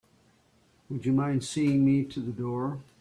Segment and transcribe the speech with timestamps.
[0.89, 2.79] Would you mind seeing me to the door?